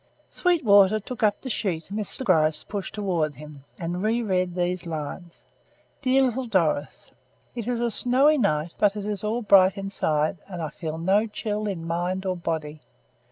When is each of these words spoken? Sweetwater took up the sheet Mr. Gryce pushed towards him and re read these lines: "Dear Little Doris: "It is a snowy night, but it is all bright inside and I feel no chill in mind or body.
Sweetwater 0.31 0.99
took 0.99 1.21
up 1.21 1.41
the 1.41 1.49
sheet 1.51 1.89
Mr. 1.93 2.23
Gryce 2.23 2.63
pushed 2.63 2.95
towards 2.95 3.35
him 3.35 3.65
and 3.77 4.01
re 4.01 4.23
read 4.23 4.55
these 4.55 4.87
lines: 4.87 5.43
"Dear 6.01 6.23
Little 6.23 6.47
Doris: 6.47 7.11
"It 7.53 7.67
is 7.67 7.79
a 7.79 7.91
snowy 7.91 8.39
night, 8.39 8.73
but 8.79 8.95
it 8.95 9.05
is 9.05 9.23
all 9.23 9.43
bright 9.43 9.77
inside 9.77 10.39
and 10.47 10.59
I 10.59 10.69
feel 10.69 10.97
no 10.97 11.27
chill 11.27 11.67
in 11.67 11.85
mind 11.85 12.25
or 12.25 12.35
body. 12.35 12.81